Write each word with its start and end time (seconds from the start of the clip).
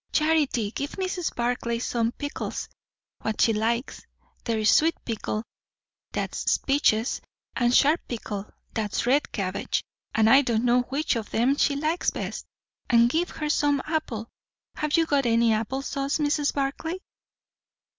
Charity, 0.11 0.71
give 0.71 0.93
Mrs. 0.93 1.35
Barclay 1.35 1.77
some 1.77 2.11
pickles 2.13 2.67
what 3.19 3.39
she 3.39 3.53
likes; 3.53 4.03
there's 4.45 4.71
sweet 4.71 4.95
pickle, 5.05 5.43
that's 6.11 6.57
peaches; 6.57 7.21
and 7.55 7.71
sharp 7.71 8.01
pickle, 8.07 8.51
that's 8.73 9.05
red 9.05 9.31
cabbage; 9.31 9.83
and 10.15 10.27
I 10.27 10.41
don' 10.41 10.65
know 10.65 10.81
which 10.89 11.15
of 11.15 11.31
'em 11.35 11.55
she 11.55 11.75
likes 11.75 12.09
best; 12.09 12.47
and 12.89 13.11
give 13.11 13.29
her 13.29 13.47
some 13.51 13.79
apple 13.85 14.27
have 14.73 14.97
you 14.97 15.05
got 15.05 15.27
any 15.27 15.53
apple 15.53 15.83
sauce, 15.83 16.17
Mrs. 16.17 16.51
Barclay?" 16.51 16.97